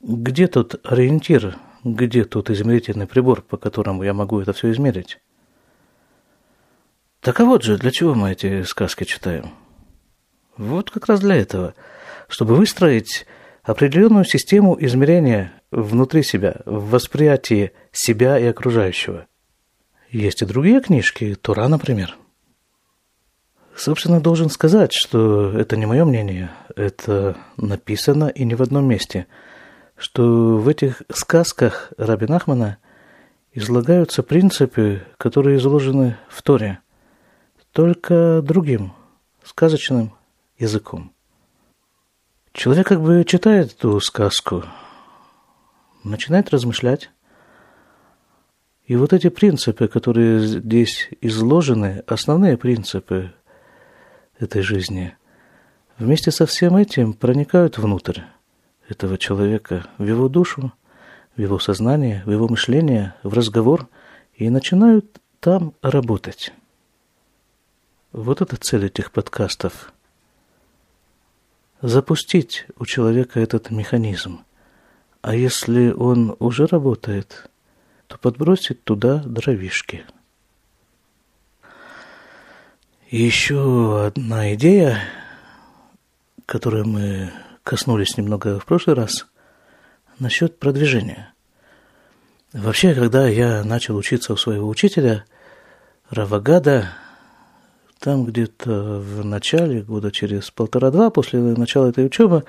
Где 0.00 0.46
тут 0.46 0.76
ориентир 0.84 1.56
где 1.82 2.24
тот 2.24 2.48
измерительный 2.48 3.08
прибор, 3.08 3.42
по 3.42 3.56
которому 3.56 4.04
я 4.04 4.14
могу 4.14 4.40
это 4.40 4.52
все 4.52 4.70
измерить? 4.70 5.18
Так 7.20 7.40
а 7.40 7.44
вот 7.44 7.64
же, 7.64 7.76
для 7.76 7.90
чего 7.90 8.14
мы 8.14 8.30
эти 8.30 8.62
сказки 8.62 9.02
читаем? 9.02 9.50
Вот 10.56 10.92
как 10.92 11.08
раз 11.08 11.18
для 11.18 11.34
этого, 11.34 11.74
чтобы 12.28 12.54
выстроить 12.54 13.26
определенную 13.64 14.24
систему 14.24 14.76
измерения 14.78 15.60
внутри 15.72 16.22
себя, 16.22 16.60
в 16.66 16.90
восприятии 16.90 17.72
себя 17.90 18.38
и 18.38 18.44
окружающего. 18.44 19.26
Есть 20.10 20.42
и 20.42 20.46
другие 20.46 20.80
книжки, 20.80 21.34
Тура, 21.34 21.66
например. 21.66 22.16
Собственно, 23.76 24.20
должен 24.20 24.48
сказать, 24.48 24.92
что 24.92 25.50
это 25.56 25.76
не 25.76 25.86
мое 25.86 26.04
мнение, 26.04 26.50
это 26.74 27.36
написано 27.56 28.28
и 28.28 28.44
не 28.44 28.54
в 28.54 28.62
одном 28.62 28.86
месте– 28.86 29.26
что 29.96 30.58
в 30.58 30.68
этих 30.68 31.02
сказках 31.10 31.92
Раби 31.96 32.26
Нахмана 32.26 32.78
излагаются 33.52 34.22
принципы, 34.22 35.02
которые 35.16 35.58
изложены 35.58 36.18
в 36.28 36.42
Торе, 36.42 36.80
только 37.72 38.42
другим, 38.42 38.92
сказочным 39.42 40.12
языком. 40.58 41.12
Человек 42.52 42.86
как 42.86 43.00
бы 43.00 43.24
читает 43.26 43.72
эту 43.72 44.00
сказку, 44.00 44.64
начинает 46.04 46.50
размышлять, 46.50 47.10
и 48.84 48.94
вот 48.96 49.12
эти 49.12 49.28
принципы, 49.30 49.88
которые 49.88 50.46
здесь 50.46 51.10
изложены, 51.20 52.04
основные 52.06 52.56
принципы 52.56 53.32
этой 54.38 54.62
жизни, 54.62 55.16
вместе 55.98 56.30
со 56.30 56.46
всем 56.46 56.76
этим 56.76 57.12
проникают 57.12 57.78
внутрь 57.78 58.20
этого 58.88 59.18
человека 59.18 59.86
в 59.98 60.04
его 60.04 60.28
душу, 60.28 60.72
в 61.36 61.40
его 61.40 61.58
сознание, 61.58 62.22
в 62.24 62.30
его 62.30 62.48
мышление, 62.48 63.14
в 63.22 63.32
разговор 63.32 63.88
и 64.34 64.48
начинают 64.50 65.20
там 65.40 65.74
работать. 65.82 66.52
Вот 68.12 68.40
это 68.40 68.56
цель 68.56 68.86
этих 68.86 69.12
подкастов. 69.12 69.92
Запустить 71.82 72.66
у 72.78 72.86
человека 72.86 73.40
этот 73.40 73.70
механизм. 73.70 74.40
А 75.20 75.34
если 75.34 75.90
он 75.90 76.34
уже 76.38 76.66
работает, 76.66 77.50
то 78.06 78.16
подбросить 78.16 78.82
туда 78.84 79.18
дровишки. 79.18 80.04
Еще 83.10 84.04
одна 84.04 84.54
идея, 84.54 85.00
которую 86.44 86.88
мы 86.88 87.30
коснулись 87.62 88.16
немного 88.16 88.58
в 88.58 88.66
прошлый 88.66 88.96
раз, 88.96 89.28
насчет 90.18 90.58
продвижения. 90.58 91.32
Вообще, 92.52 92.94
когда 92.94 93.28
я 93.28 93.62
начал 93.62 93.96
учиться 93.96 94.32
у 94.32 94.36
своего 94.36 94.66
учителя, 94.68 95.24
Равагада, 96.10 96.88
там 98.00 98.24
где-то 98.24 98.98
в 98.98 99.24
начале, 99.24 99.82
года 99.82 100.10
через 100.10 100.50
полтора-два 100.50 101.10
после 101.10 101.38
начала 101.38 101.90
этой 101.90 102.06
учебы, 102.06 102.42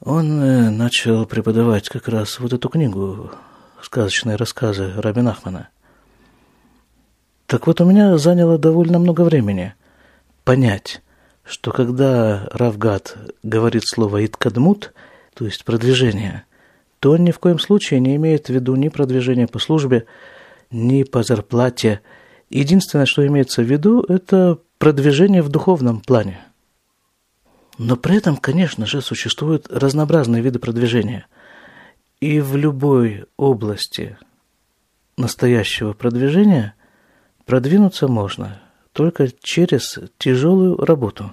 он 0.00 0.40
э, 0.40 0.70
начал 0.70 1.26
преподавать 1.26 1.90
как 1.90 2.08
раз 2.08 2.40
вот 2.40 2.54
эту 2.54 2.70
книгу 2.70 3.32
«Сказочные 3.82 4.36
рассказы» 4.36 4.94
Раби 4.96 5.20
Нахмана. 5.20 5.68
Так 7.54 7.68
вот, 7.68 7.80
у 7.80 7.84
меня 7.84 8.18
заняло 8.18 8.58
довольно 8.58 8.98
много 8.98 9.20
времени 9.20 9.74
понять, 10.42 11.02
что 11.44 11.70
когда 11.70 12.48
Равгат 12.50 13.16
говорит 13.44 13.86
слово 13.86 14.26
«иткадмут», 14.26 14.92
то 15.34 15.44
есть 15.44 15.64
продвижение, 15.64 16.46
то 16.98 17.12
он 17.12 17.22
ни 17.22 17.30
в 17.30 17.38
коем 17.38 17.60
случае 17.60 18.00
не 18.00 18.16
имеет 18.16 18.46
в 18.46 18.48
виду 18.48 18.74
ни 18.74 18.88
продвижение 18.88 19.46
по 19.46 19.60
службе, 19.60 20.06
ни 20.72 21.04
по 21.04 21.22
зарплате. 21.22 22.00
Единственное, 22.50 23.06
что 23.06 23.24
имеется 23.24 23.62
в 23.62 23.66
виду, 23.66 24.00
это 24.00 24.58
продвижение 24.78 25.40
в 25.40 25.48
духовном 25.48 26.00
плане. 26.00 26.40
Но 27.78 27.94
при 27.94 28.16
этом, 28.16 28.36
конечно 28.36 28.84
же, 28.84 29.00
существуют 29.00 29.68
разнообразные 29.70 30.42
виды 30.42 30.58
продвижения. 30.58 31.28
И 32.20 32.40
в 32.40 32.56
любой 32.56 33.26
области 33.36 34.18
настоящего 35.16 35.92
продвижения 35.92 36.74
продвинуться 37.46 38.08
можно– 38.08 38.60
только 38.94 39.28
через 39.42 39.98
тяжелую 40.18 40.76
работу. 40.76 41.32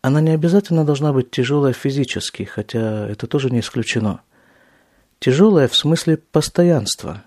Она 0.00 0.20
не 0.20 0.30
обязательно 0.30 0.86
должна 0.86 1.12
быть 1.12 1.30
тяжелая 1.30 1.72
физически, 1.72 2.44
хотя 2.44 3.08
это 3.08 3.26
тоже 3.26 3.50
не 3.50 3.60
исключено. 3.60 4.20
Тяжелая 5.18 5.68
в 5.68 5.76
смысле 5.76 6.16
постоянства. 6.16 7.24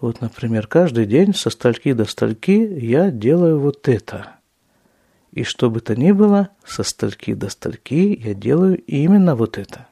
Вот, 0.00 0.20
например, 0.20 0.68
каждый 0.68 1.06
день 1.06 1.34
со 1.34 1.50
стальки 1.50 1.92
до 1.92 2.04
стальки 2.04 2.52
я 2.52 3.10
делаю 3.10 3.60
вот 3.60 3.88
это. 3.88 4.36
и 5.32 5.42
что 5.42 5.68
бы 5.70 5.80
то 5.80 5.94
ни 5.94 6.12
было, 6.12 6.48
со 6.64 6.82
стальки 6.82 7.34
до 7.34 7.48
стальки 7.48 8.18
я 8.24 8.32
делаю 8.32 8.78
именно 8.84 9.34
вот 9.34 9.58
это. 9.58 9.88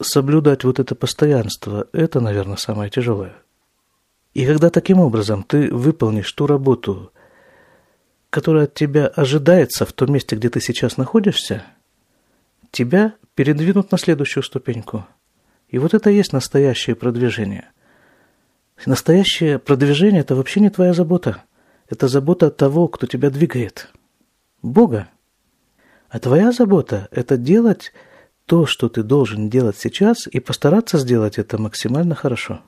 Соблюдать 0.00 0.62
вот 0.64 0.78
это 0.78 0.94
постоянство– 0.94 1.88
это, 1.92 2.20
наверное, 2.20 2.56
самое 2.56 2.90
тяжелое. 2.90 3.34
И 4.34 4.46
когда 4.46 4.70
таким 4.70 5.00
образом 5.00 5.42
ты 5.42 5.74
выполнишь 5.74 6.32
ту 6.32 6.46
работу, 6.46 7.12
которая 8.30 8.64
от 8.64 8.74
тебя 8.74 9.06
ожидается 9.06 9.86
в 9.86 9.92
том 9.92 10.12
месте, 10.12 10.36
где 10.36 10.50
ты 10.50 10.60
сейчас 10.60 10.96
находишься, 10.96 11.64
тебя 12.70 13.14
передвинут 13.34 13.90
на 13.90 13.98
следующую 13.98 14.42
ступеньку. 14.42 15.06
И 15.68 15.78
вот 15.78 15.94
это 15.94 16.10
и 16.10 16.16
есть 16.16 16.32
настоящее 16.32 16.96
продвижение. 16.96 17.70
Настоящее 18.86 19.58
продвижение– 19.58 20.20
это 20.22 20.34
вообще 20.36 20.60
не 20.60 20.70
твоя 20.70 20.92
забота. 20.92 21.42
Это 21.88 22.06
забота 22.06 22.50
того, 22.50 22.88
кто 22.88 23.06
тебя 23.06 23.30
двигает. 23.30 23.90
Бога. 24.62 25.08
А 26.08 26.18
твоя 26.18 26.52
забота– 26.52 27.08
это 27.10 27.36
делать 27.36 27.92
то, 28.46 28.66
что 28.66 28.88
ты 28.88 29.02
должен 29.02 29.50
делать 29.50 29.76
сейчас, 29.76 30.26
и 30.26 30.40
постараться 30.40 30.98
сделать 30.98 31.38
это 31.38 31.58
максимально 31.58 32.14
хорошо. 32.14 32.60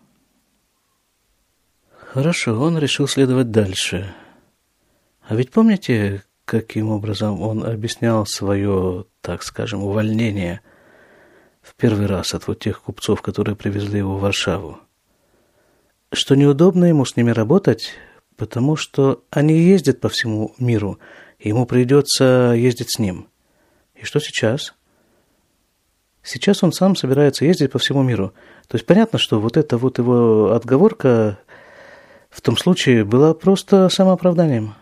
Хорошо, 2.13 2.61
он 2.61 2.77
решил 2.77 3.07
следовать 3.07 3.53
дальше. 3.53 4.13
А 5.23 5.37
ведь 5.37 5.53
помните, 5.53 6.25
каким 6.45 6.91
образом 6.91 7.41
он 7.41 7.65
объяснял 7.65 8.27
свое, 8.27 9.05
так 9.21 9.45
скажем, 9.45 9.85
увольнение 9.85 10.61
в 11.63 11.77
первый 11.77 12.07
раз 12.07 12.35
от 12.35 12.49
вот 12.49 12.59
тех 12.59 12.83
купцов, 12.83 13.23
которые 13.23 13.55
привезли 13.55 13.99
его 13.99 14.17
в 14.17 14.23
Варшаву? 14.23 14.81
Что 16.11 16.35
неудобно 16.35 16.87
ему 16.87 17.05
с 17.05 17.15
ними 17.15 17.31
работать, 17.31 17.93
потому 18.37 18.75
что 18.75 19.23
они 19.31 19.57
ездят 19.61 20.01
по 20.01 20.09
всему 20.09 20.53
миру, 20.59 20.99
и 21.39 21.51
ему 21.51 21.65
придется 21.65 22.55
ездить 22.57 22.91
с 22.91 22.99
ним. 22.99 23.29
И 23.95 24.05
что 24.05 24.19
сейчас? 24.19 24.75
Сейчас 26.25 26.65
он 26.65 26.73
сам 26.73 26.97
собирается 26.97 27.45
ездить 27.45 27.71
по 27.71 27.79
всему 27.79 28.03
миру. 28.03 28.35
То 28.67 28.75
есть 28.75 28.85
понятно, 28.85 29.21
что 29.21 29.39
вот 29.39 29.57
эта 29.57 29.79
вот 29.79 29.99
его 29.99 30.51
отговорка 30.51 31.39
в 32.31 32.41
том 32.41 32.57
случае 32.57 33.05
была 33.05 33.35
просто 33.35 33.89
самооправданием. 33.89 34.75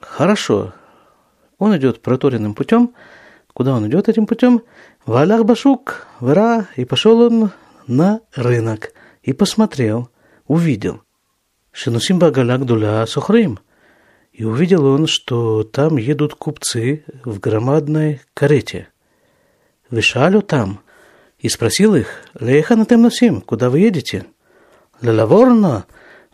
Хорошо. 0.00 0.74
Он 1.58 1.76
идет 1.76 2.02
проторенным 2.02 2.54
путем. 2.54 2.94
Куда 3.54 3.74
он 3.74 3.86
идет 3.88 4.08
этим 4.08 4.26
путем? 4.26 4.62
Валях 5.06 5.44
Башук, 5.44 6.06
Вера, 6.20 6.68
и 6.76 6.84
пошел 6.84 7.20
он 7.20 7.50
на 7.86 8.20
рынок. 8.34 8.92
И 9.22 9.32
посмотрел, 9.32 10.10
увидел. 10.46 11.02
Шинусим 11.72 12.18
Багаляк 12.18 12.64
Дуля 12.64 13.06
Сухрим. 13.06 13.60
И 14.32 14.44
увидел 14.44 14.86
он, 14.86 15.06
что 15.06 15.64
там 15.64 15.96
едут 15.96 16.34
купцы 16.34 17.04
в 17.24 17.38
громадной 17.38 18.22
карете. 18.34 18.88
Вишалю 19.90 20.40
там. 20.42 20.80
И 21.38 21.48
спросил 21.48 21.94
их, 21.94 22.08
Леха 22.38 22.76
на 22.76 22.86
темносим, 22.86 23.40
куда 23.40 23.70
вы 23.70 23.80
едете? 23.80 24.26
Лелаворна, 25.00 25.86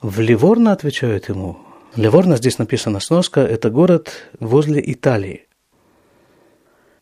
в 0.02 0.20
Ливорно, 0.20 0.72
отвечают 0.72 1.28
ему. 1.28 1.58
Ливорно, 1.94 2.36
здесь 2.36 2.58
написано 2.58 3.00
сноска, 3.00 3.40
это 3.40 3.70
город 3.70 4.12
возле 4.38 4.82
Италии. 4.92 5.46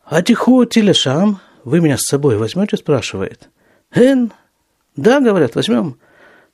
А 0.05 0.21
тихо 0.21 0.65
телешам, 0.65 1.39
вы 1.63 1.81
меня 1.81 1.97
с 1.97 2.05
собой 2.05 2.37
возьмете, 2.37 2.77
спрашивает. 2.77 3.49
Эн, 3.91 4.31
да, 4.95 5.19
говорят, 5.19 5.55
возьмем. 5.55 5.97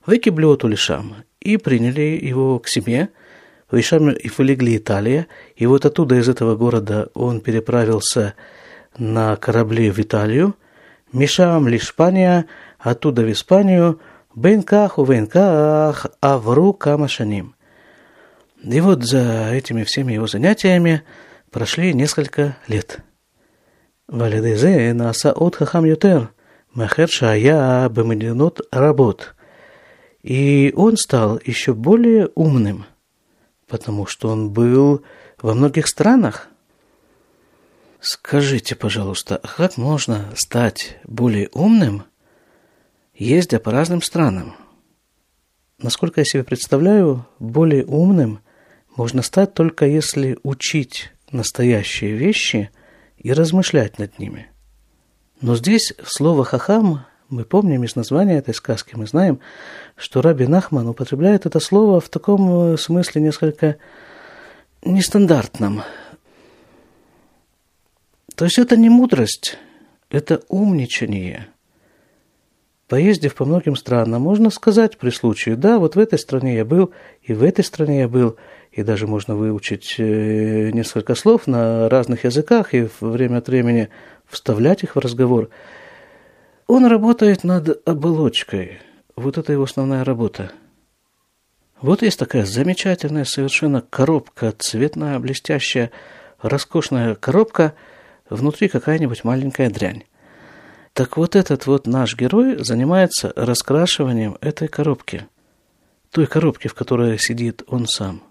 Выкиблю 0.04 0.58
лишам. 0.62 1.16
И 1.40 1.58
приняли 1.58 2.18
его 2.20 2.58
к 2.58 2.66
себе. 2.66 3.10
В 3.70 3.76
и 3.76 4.30
вылегли 4.36 4.76
Италия. 4.76 5.28
И 5.54 5.66
вот 5.66 5.86
оттуда, 5.86 6.16
из 6.16 6.28
этого 6.28 6.56
города, 6.56 7.08
он 7.14 7.40
переправился 7.40 8.34
на 8.98 9.36
корабле 9.36 9.92
в 9.92 9.98
Италию. 10.00 10.56
Мишам 11.12 11.68
ли 11.68 11.76
Испания, 11.76 12.46
оттуда 12.80 13.22
в 13.22 13.30
Испанию– 13.30 14.00
Бенках 14.34 14.98
у 14.98 15.04
Венках 15.04 16.06
Авру 16.20 16.72
Камашаним. 16.72 17.54
И 18.62 18.80
вот 18.80 19.02
за 19.02 19.50
этими 19.52 19.84
всеми 19.84 20.14
его 20.14 20.26
занятиями 20.26 21.02
прошли 21.50 21.92
несколько 21.92 22.56
лет. 22.66 23.00
Валидезе 24.08 24.94
наса 24.94 25.32
от 25.32 25.56
хахам 25.56 25.84
ютер, 25.84 26.30
махер 26.72 27.10
шая 27.10 27.88
бемединот 27.90 28.62
работ. 28.70 29.34
И 30.22 30.72
он 30.76 30.96
стал 30.96 31.38
еще 31.44 31.74
более 31.74 32.30
умным, 32.34 32.86
потому 33.68 34.06
что 34.06 34.28
он 34.28 34.50
был 34.50 35.02
во 35.42 35.52
многих 35.52 35.88
странах. 35.88 36.48
Скажите, 38.00 38.76
пожалуйста, 38.76 39.42
как 39.56 39.76
можно 39.76 40.30
стать 40.36 40.96
более 41.04 41.50
умным– 41.52 42.04
ездя 43.14 43.58
по 43.58 43.70
разным 43.70 44.02
странам. 44.02 44.56
Насколько 45.78 46.20
я 46.20 46.24
себе 46.24 46.44
представляю, 46.44 47.26
более 47.38 47.84
умным 47.84 48.40
можно 48.96 49.22
стать 49.22 49.54
только 49.54 49.86
если 49.86 50.38
учить 50.42 51.12
настоящие 51.30 52.12
вещи 52.12 52.70
и 53.16 53.32
размышлять 53.32 53.98
над 53.98 54.18
ними. 54.18 54.48
Но 55.40 55.56
здесь 55.56 55.92
слово 56.04 56.44
«хахам» 56.44 57.04
мы 57.28 57.44
помним 57.44 57.82
из 57.84 57.96
названия 57.96 58.36
этой 58.36 58.54
сказки, 58.54 58.94
мы 58.94 59.06
знаем, 59.06 59.40
что 59.96 60.20
Раби 60.20 60.46
Нахман 60.46 60.86
употребляет 60.86 61.46
это 61.46 61.60
слово 61.60 61.98
в 62.00 62.10
таком 62.10 62.76
смысле 62.76 63.22
несколько 63.22 63.78
нестандартном. 64.84 65.82
То 68.34 68.44
есть 68.44 68.58
это 68.58 68.76
не 68.76 68.90
мудрость, 68.90 69.56
это 70.10 70.42
умничание– 70.48 71.48
Поездив 72.92 73.34
по 73.34 73.46
многим 73.46 73.74
странам, 73.74 74.20
можно 74.20 74.50
сказать 74.50 74.98
при 74.98 75.08
случае, 75.08 75.56
да, 75.56 75.78
вот 75.78 75.96
в 75.96 75.98
этой 75.98 76.18
стране 76.18 76.56
я 76.56 76.66
был, 76.66 76.92
и 77.22 77.32
в 77.32 77.42
этой 77.42 77.64
стране 77.64 78.00
я 78.00 78.06
был, 78.06 78.36
и 78.70 78.82
даже 78.82 79.06
можно 79.06 79.34
выучить 79.34 79.94
э, 79.96 80.70
несколько 80.74 81.14
слов 81.14 81.46
на 81.46 81.88
разных 81.88 82.24
языках 82.24 82.74
и 82.74 82.86
время 83.00 83.38
от 83.38 83.48
времени 83.48 83.88
вставлять 84.28 84.82
их 84.82 84.94
в 84.94 84.98
разговор. 84.98 85.48
Он 86.66 86.84
работает 86.84 87.44
над 87.44 87.80
оболочкой. 87.88 88.80
Вот 89.16 89.38
это 89.38 89.54
его 89.54 89.62
основная 89.64 90.04
работа. 90.04 90.52
Вот 91.80 92.02
есть 92.02 92.18
такая 92.18 92.44
замечательная 92.44 93.24
совершенно 93.24 93.80
коробка, 93.80 94.52
цветная, 94.58 95.18
блестящая, 95.18 95.92
роскошная 96.42 97.14
коробка, 97.14 97.72
внутри 98.28 98.68
какая-нибудь 98.68 99.24
маленькая 99.24 99.70
дрянь. 99.70 100.02
Так 100.92 101.16
вот 101.16 101.36
этот 101.36 101.66
вот 101.66 101.86
наш 101.86 102.16
герой 102.16 102.62
занимается 102.62 103.32
раскрашиванием 103.34 104.36
этой 104.42 104.68
коробки. 104.68 105.26
Той 106.10 106.26
коробки, 106.26 106.68
в 106.68 106.74
которой 106.74 107.18
сидит 107.18 107.62
он 107.66 107.86
сам. 107.86 108.22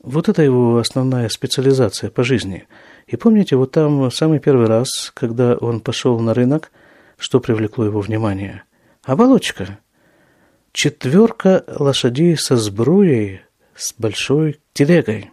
Вот 0.00 0.28
это 0.28 0.42
его 0.42 0.78
основная 0.78 1.28
специализация 1.28 2.10
по 2.10 2.24
жизни. 2.24 2.66
И 3.06 3.16
помните, 3.16 3.54
вот 3.54 3.70
там 3.70 4.10
самый 4.10 4.40
первый 4.40 4.66
раз, 4.66 5.12
когда 5.14 5.54
он 5.54 5.80
пошел 5.80 6.18
на 6.18 6.34
рынок, 6.34 6.72
что 7.16 7.38
привлекло 7.38 7.84
его 7.84 8.00
внимание? 8.00 8.64
Оболочка. 9.04 9.78
Четверка 10.72 11.64
лошадей 11.68 12.36
со 12.36 12.56
сбруей, 12.56 13.42
с 13.76 13.94
большой 13.96 14.60
телегой. 14.72 15.30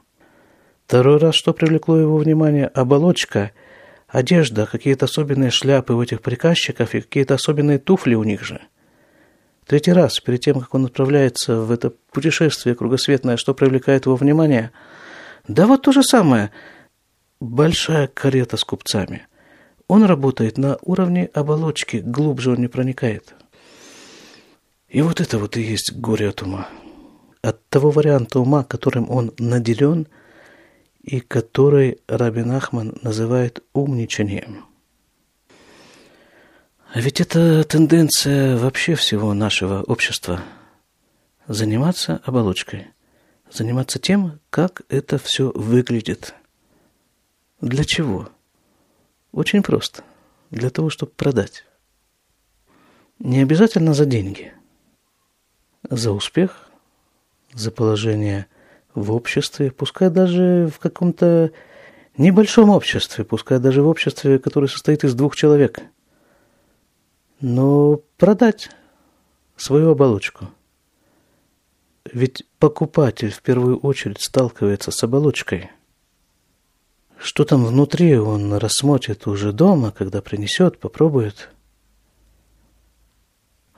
Второй 0.86 1.18
раз, 1.18 1.34
что 1.34 1.54
привлекло 1.54 1.98
его 1.98 2.18
внимание? 2.18 2.68
Оболочка– 2.68 3.52
одежда, 4.12 4.66
какие-то 4.66 5.06
особенные 5.06 5.52
шляпы 5.52 5.94
у 5.94 6.02
этих 6.02 6.22
приказчиков 6.22 6.94
и 6.94 7.02
какие-то 7.02 7.36
особенные 7.36 7.80
туфли 7.80 8.16
у 8.16 8.24
них 8.24 8.44
же. 8.44 8.62
Третий 9.66 9.94
раз, 9.94 10.20
перед 10.20 10.42
тем, 10.42 10.60
как 10.60 10.74
он 10.74 10.86
отправляется 10.86 11.62
в 11.62 11.72
это 11.72 11.94
путешествие 12.12 12.76
кругосветное, 12.76 13.38
что 13.38 13.54
привлекает 13.54 14.06
его 14.06 14.16
внимание? 14.16 14.72
Да 15.48 15.66
вот 15.66 15.84
то 15.84 15.92
же 15.92 16.04
самое. 16.04 16.52
Большая 17.40 18.08
карета 18.08 18.58
с 18.58 18.64
купцами. 18.64 19.28
Он 19.88 20.04
работает 20.04 20.58
на 20.58 20.78
уровне 20.82 21.30
оболочки, 21.34 21.98
глубже 21.98 22.52
он 22.52 22.58
не 22.58 22.68
проникает. 22.68 23.34
И 24.90 25.02
вот 25.02 25.22
это 25.22 25.38
вот 25.38 25.56
и 25.58 25.62
есть 25.62 25.94
горе 25.94 26.30
от 26.30 26.42
ума. 26.42 26.68
От 27.42 27.68
того 27.70 27.92
варианта 27.92 28.40
ума, 28.40 28.64
которым 28.64 29.10
он 29.10 29.34
наделен– 29.38 30.08
и 31.04 31.20
который 31.20 32.00
Рабин 32.08 32.52
Ахман 32.52 32.98
называет 33.02 33.64
умничанием. 33.74 34.66
А 36.94 37.00
ведь 37.00 37.22
это 37.22 37.64
тенденция 37.64 38.58
вообще 38.58 38.96
всего 38.96 39.34
нашего 39.34 39.82
общества– 39.84 40.42
заниматься 41.48 42.22
оболочкой, 42.24 42.88
заниматься 43.52 44.00
тем, 44.00 44.40
как 44.50 44.82
это 44.90 45.18
все 45.18 45.52
выглядит. 45.54 46.34
Для 47.60 47.84
чего? 47.84 48.30
Очень 49.32 49.64
просто. 49.64 50.04
Для 50.50 50.70
того, 50.70 50.90
чтобы 50.90 51.12
продать. 51.12 51.66
Не 53.20 53.42
обязательно 53.42 53.94
за 53.94 54.06
деньги. 54.06 54.54
За 55.90 56.12
успех, 56.12 56.70
за 57.54 57.72
положение 57.72 58.48
в 58.94 59.12
обществе, 59.12 59.72
пускай 59.72 60.10
даже 60.10 60.70
в 60.74 60.80
каком-то 60.80 61.52
небольшом 62.18 62.70
обществе, 62.70 63.24
пускай 63.24 63.60
даже 63.60 63.82
в 63.82 63.88
обществе, 63.88 64.40
которое 64.40 64.68
состоит 64.68 65.04
из 65.04 65.14
двух 65.14 65.36
человек. 65.36 65.82
Но 67.40 68.02
продать 68.18 68.70
свою 69.56 69.92
оболочку. 69.92 70.50
Ведь 72.12 72.44
покупатель 72.60 73.32
в 73.32 73.42
первую 73.42 73.78
очередь 73.78 74.22
сталкивается 74.22 74.92
с 74.92 75.04
оболочкой. 75.04 75.72
Что 77.18 77.46
там 77.46 77.66
внутри, 77.66 78.18
он 78.18 78.54
рассмотрит 78.56 79.28
уже 79.28 79.54
дома, 79.54 79.92
когда 79.92 80.22
принесет, 80.22 80.80
попробует. 80.80 81.50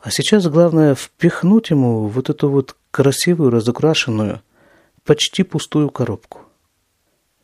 А 0.02 0.12
сейчас 0.12 0.47
главное 0.47 0.95
впихнуть 0.95 1.69
ему 1.69 2.08
вот 2.08 2.30
эту 2.30 2.49
вот 2.49 2.76
красивую, 2.91 3.52
разукрашенную, 3.52 4.41
почти 5.05 5.42
пустую 5.42 5.90
коробку. 5.90 6.40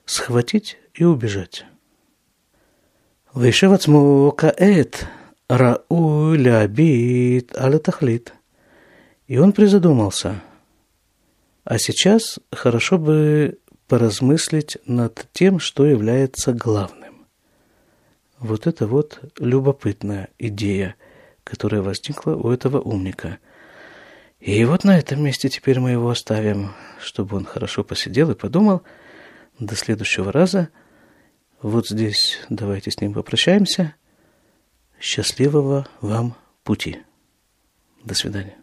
Схватить 0.05 0.77
и 0.95 1.05
убежать. 1.05 1.65
וישב 3.37 3.73
עצמו 3.73 4.33
כעת 4.37 5.05
ראוי 5.53 6.39
להביט 6.39 7.57
על 7.57 7.75
התכלית. 7.75 8.33
И 9.29 9.39
он 9.39 9.53
призадумался. 9.53 10.43
А 11.65 11.79
сейчас 11.79 12.39
хорошо 12.53 12.99
бы 12.99 13.59
поразмыслить 13.89 14.77
над 14.87 15.27
тем, 15.33 15.59
что 15.59 15.87
является 15.87 16.53
главным. 16.53 17.27
Вот 18.39 18.67
это 18.67 18.87
вот 18.87 19.21
любопытная 19.39 20.29
идея, 20.39 20.95
которая 21.43 21.81
возникла 21.81 22.37
у 22.37 22.51
этого 22.51 22.81
умника – 22.81 23.48
и 24.40 24.64
вот 24.64 24.84
на 24.86 24.98
этом 24.98 25.22
месте 25.22 25.50
теперь 25.50 25.80
мы 25.80 25.92
его 25.92 26.10
оставим, 26.10 26.74
чтобы 27.00 27.36
он 27.36 27.46
хорошо 27.46 27.84
посидел 27.84 28.32
и 28.32 28.36
подумал. 28.36 28.84
До 29.60 29.76
следующего 29.76 30.32
раза. 30.32 30.70
Вот 31.62 31.90
здесь 31.90 32.40
давайте 32.50 32.92
с 32.92 33.02
ним 33.02 33.14
попрощаемся. 33.14 33.96
Счастливого 35.00 35.88
вам 36.00 36.36
пути. 36.64 37.00
До 38.06 38.14
свидания. 38.14 38.59